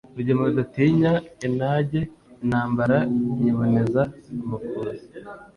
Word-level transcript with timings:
Rugema 0.15 0.41
rudatinya 0.47 1.11
intanage 1.33 2.01
intambara 2.43 2.97
nyiboneza 3.41 4.01
amakuza, 4.41 4.91